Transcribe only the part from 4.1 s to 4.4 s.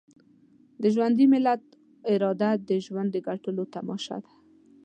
ده.